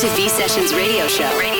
[0.00, 1.38] to V Sessions Radio Show.
[1.38, 1.59] Radio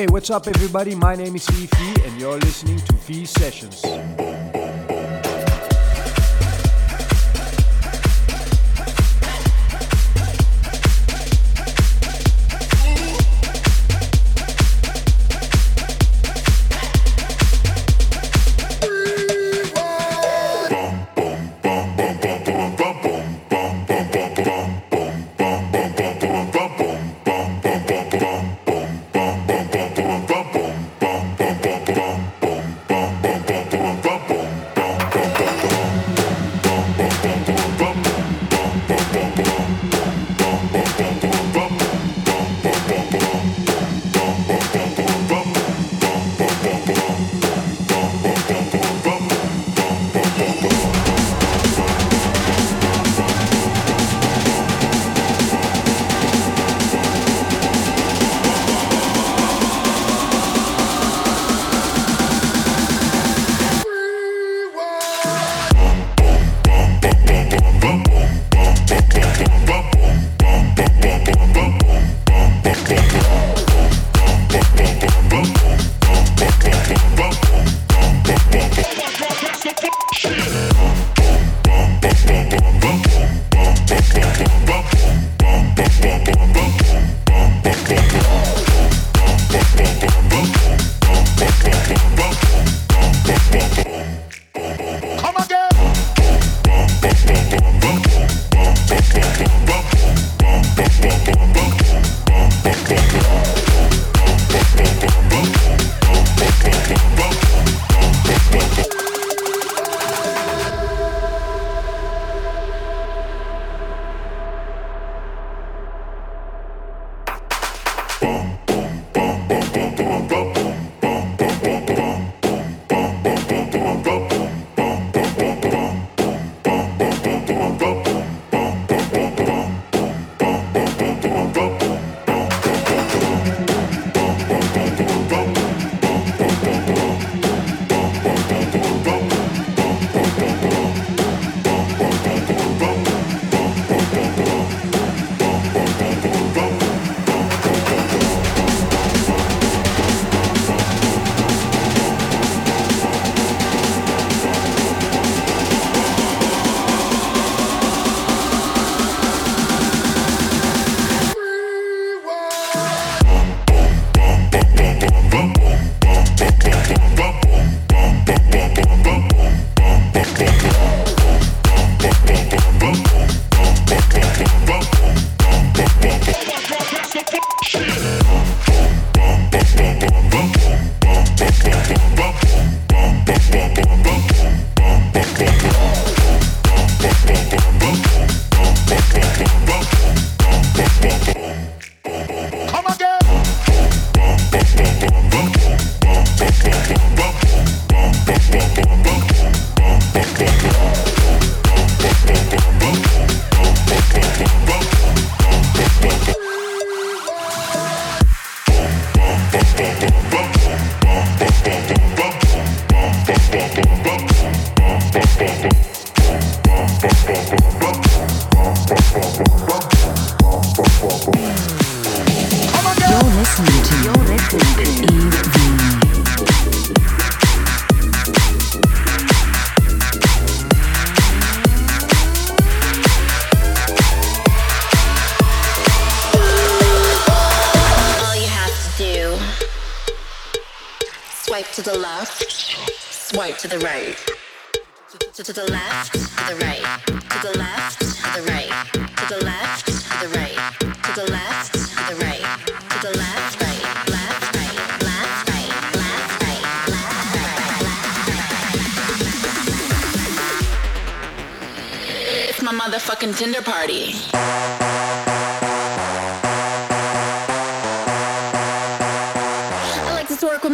[0.00, 0.94] Hey, what's up, everybody?
[0.94, 3.84] My name is Fifi, and you're listening to V Sessions.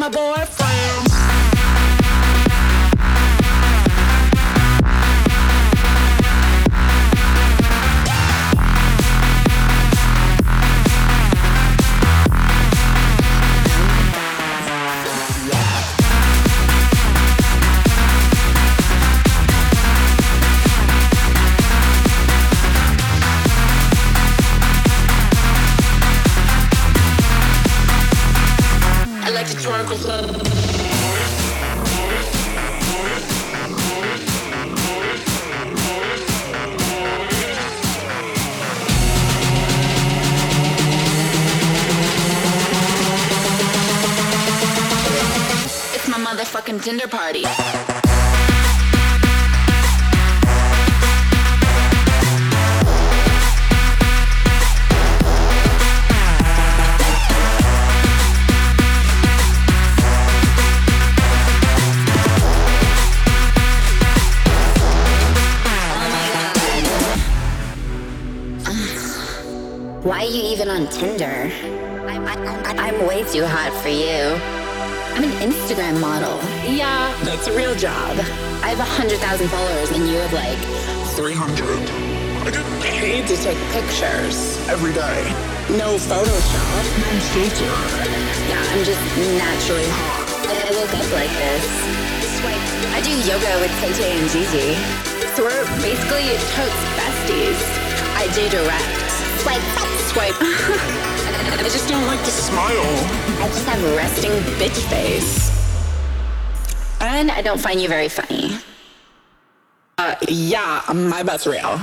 [0.07, 0.66] my boyfriend.
[99.47, 99.63] swipe,
[100.11, 100.35] swipe.
[100.41, 102.73] I just don't like to smile.
[103.41, 105.51] I just have resting bitch face.
[107.01, 108.59] And I don't find you very funny.
[109.99, 111.79] Uh, yeah, my butt's real.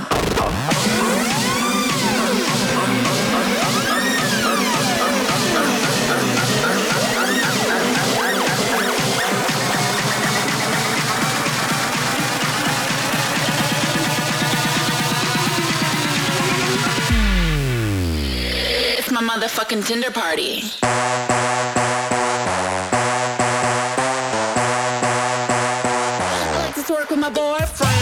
[19.14, 20.62] my motherfucking Tinder party.
[26.42, 27.93] I like to twerk with my boyfriend.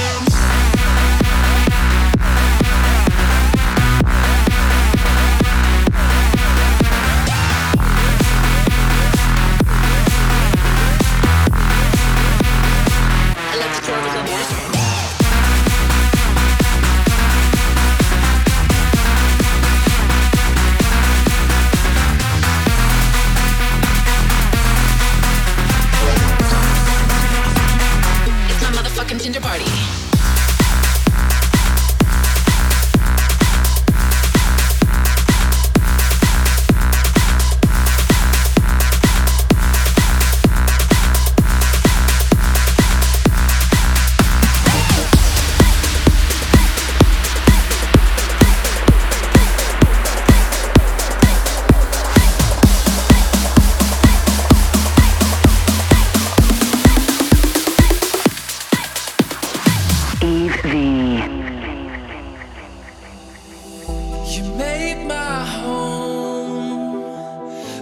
[64.35, 67.05] You made my home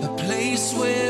[0.02, 1.09] a place where.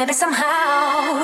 [0.00, 1.22] Maybe somehow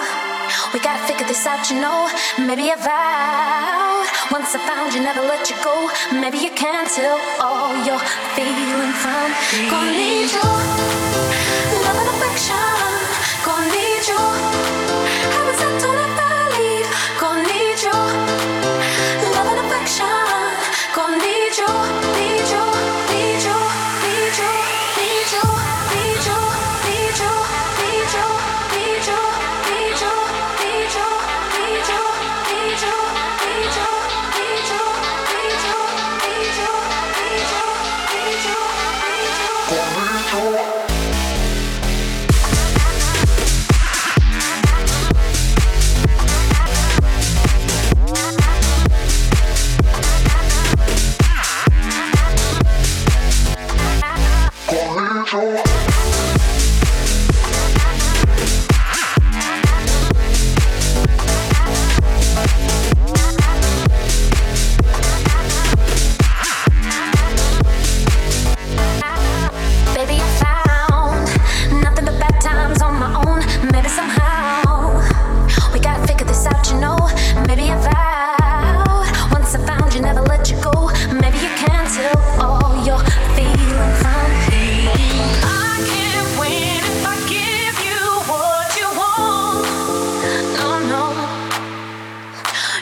[0.75, 2.11] we gotta figure this out, you know.
[2.39, 5.89] Maybe I vowed once I found you, never let you go.
[6.13, 8.05] Maybe you can't tell all you're
[8.37, 9.29] feeling from.
[9.73, 10.49] Gonna need you,
[11.87, 12.69] love and affection.
[13.47, 15.36] Gonna need you.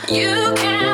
[0.08, 0.93] You can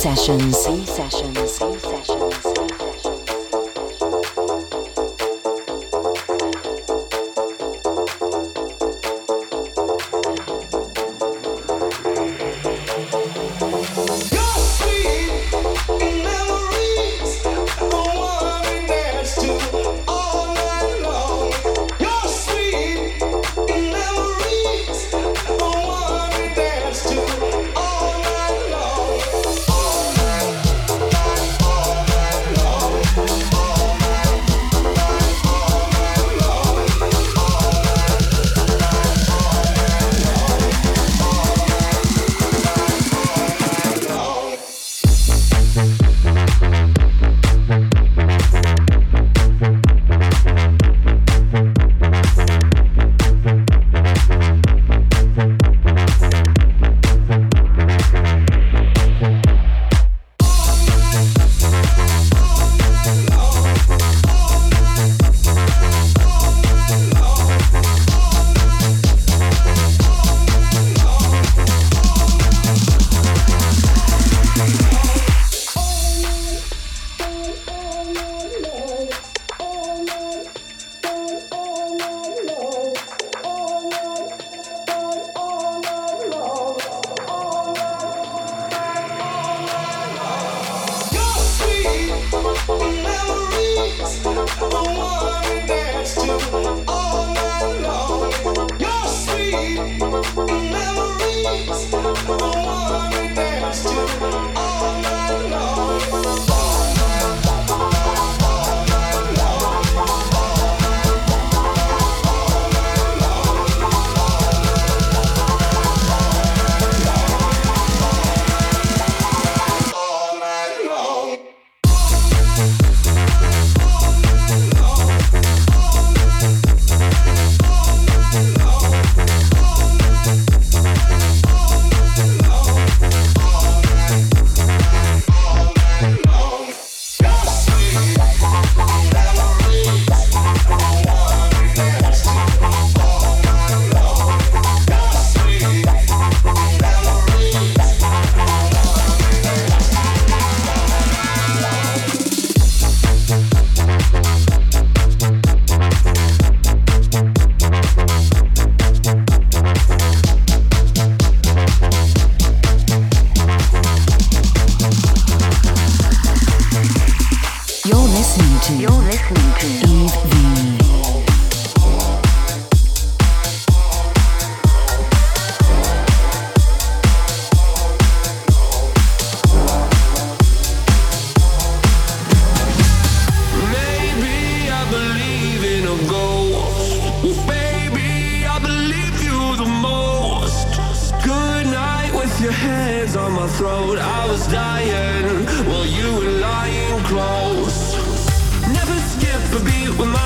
[0.00, 0.66] Sessions.
[0.66, 1.79] V Sessions.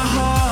[0.04, 0.43] Believe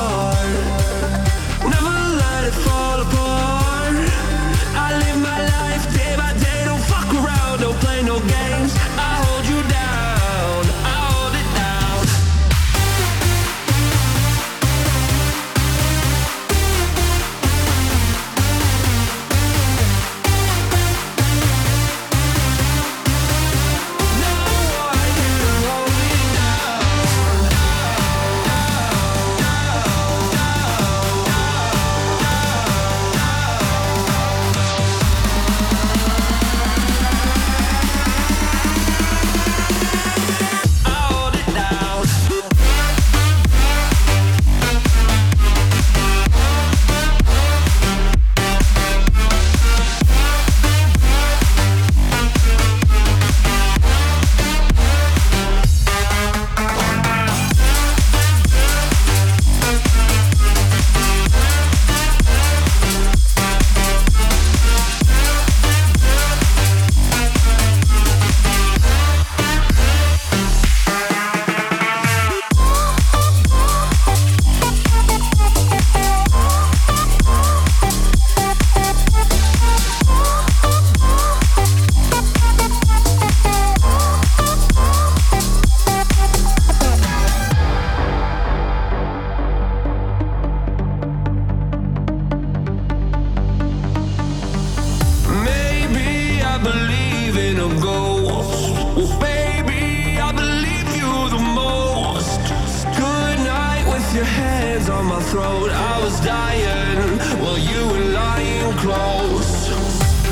[104.79, 105.69] throat.
[105.69, 109.69] I was dying while you were lying close.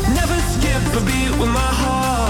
[0.10, 2.21] Never skip a beat with my heart.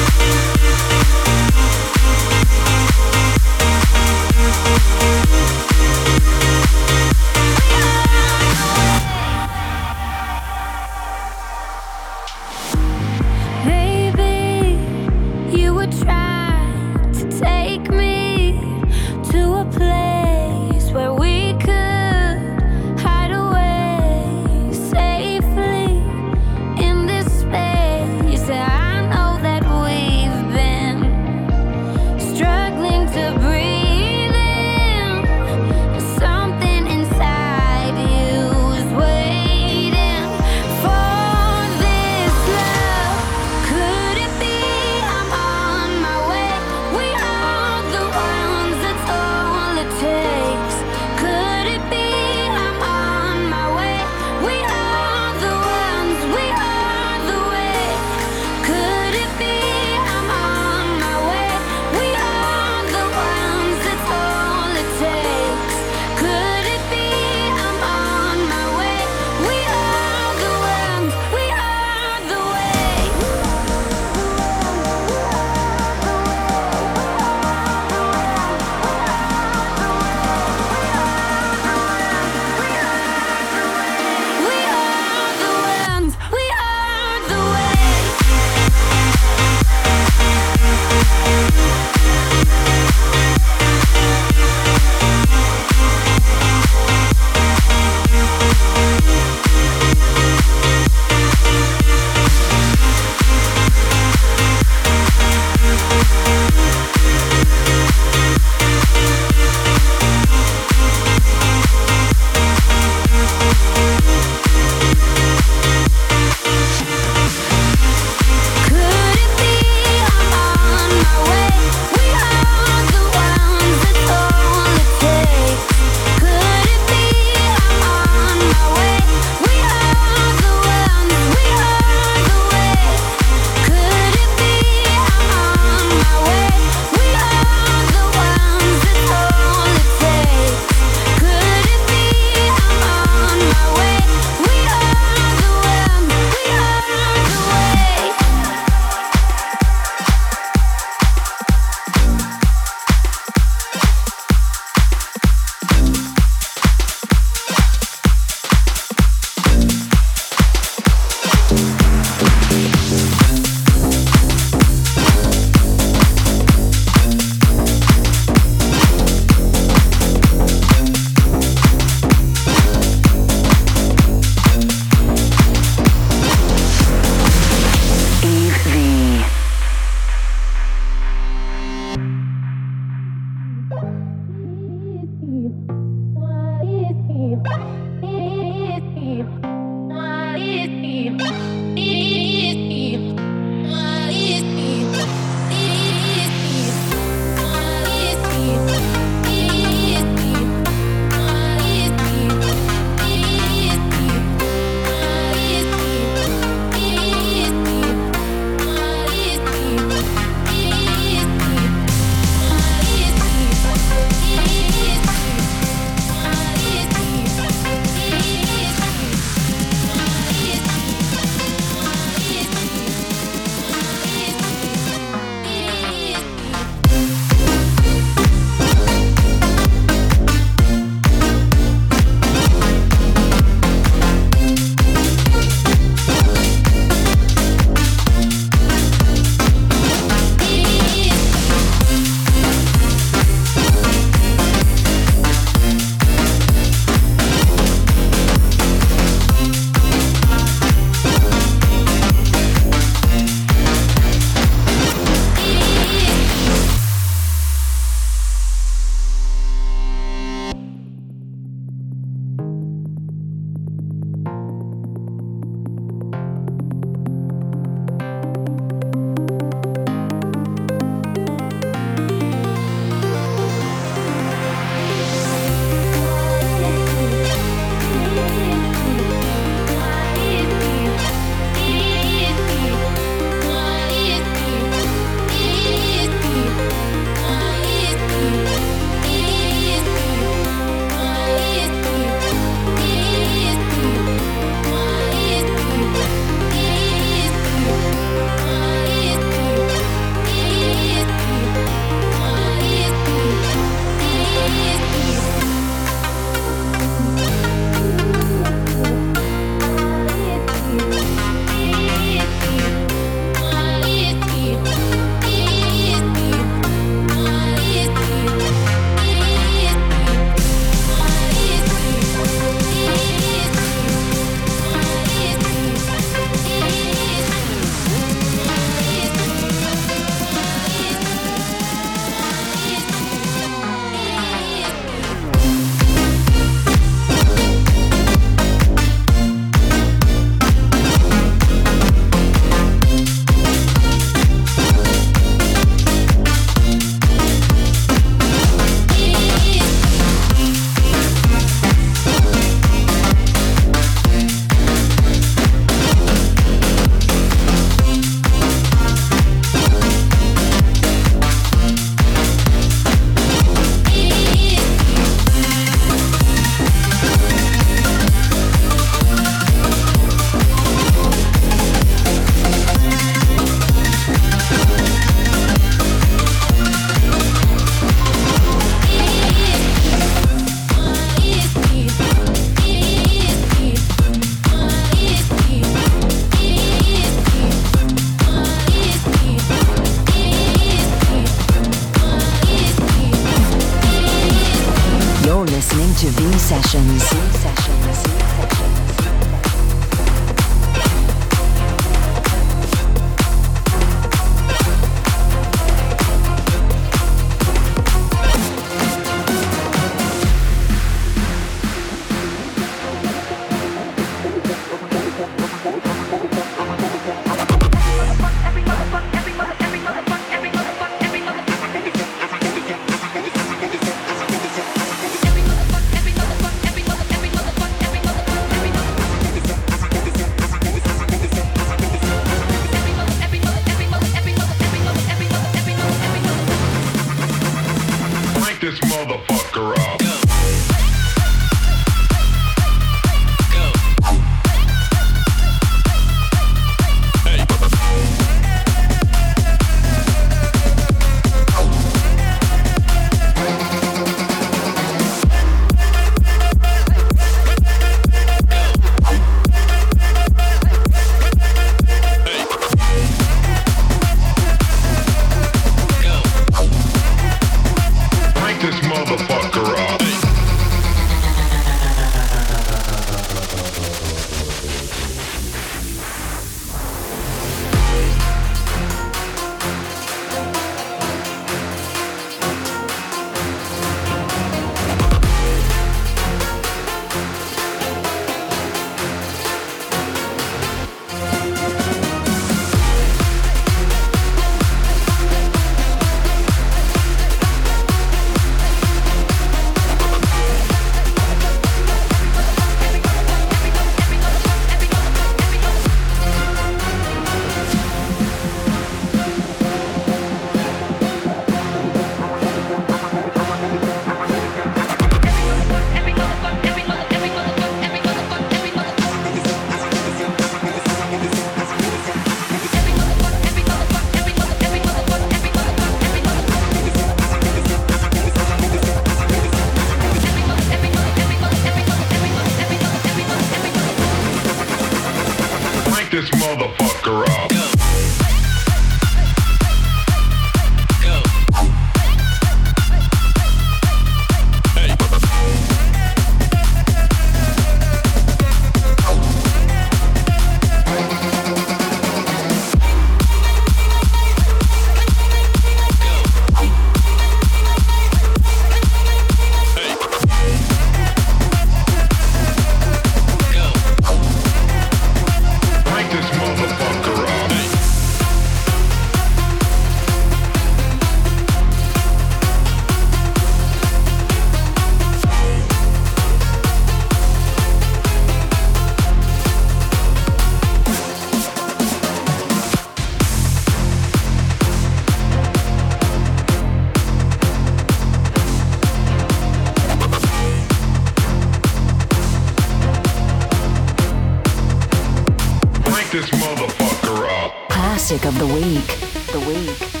[596.11, 597.69] this motherfucker up.
[597.69, 598.85] Classic of the week.
[599.31, 600.00] The week.